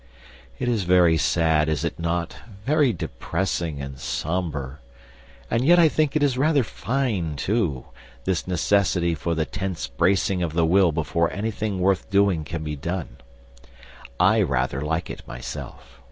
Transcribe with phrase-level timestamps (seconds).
[0.57, 4.79] It is very sad, is it not, very depressing and sombre?
[5.51, 7.85] And yet I think it is rather fine, too,
[8.23, 12.75] this necessity for the tense bracing of the will before anything worth doing can be
[12.75, 13.17] done.
[14.19, 15.99] I rather like it myself.